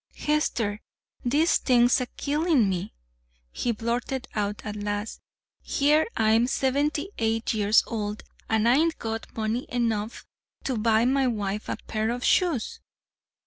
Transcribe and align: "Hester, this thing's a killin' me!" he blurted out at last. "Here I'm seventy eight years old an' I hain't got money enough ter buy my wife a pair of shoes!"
"Hester, 0.17 0.81
this 1.23 1.59
thing's 1.59 2.01
a 2.01 2.07
killin' 2.07 2.67
me!" 2.67 2.95
he 3.51 3.71
blurted 3.71 4.27
out 4.33 4.65
at 4.65 4.75
last. 4.75 5.19
"Here 5.61 6.07
I'm 6.17 6.47
seventy 6.47 7.11
eight 7.19 7.53
years 7.53 7.83
old 7.85 8.23
an' 8.49 8.65
I 8.65 8.77
hain't 8.77 8.97
got 8.97 9.31
money 9.37 9.67
enough 9.69 10.25
ter 10.63 10.75
buy 10.77 11.05
my 11.05 11.27
wife 11.27 11.69
a 11.69 11.77
pair 11.85 12.09
of 12.09 12.23
shoes!" 12.25 12.79